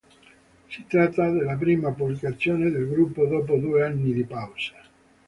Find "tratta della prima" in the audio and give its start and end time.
0.87-1.91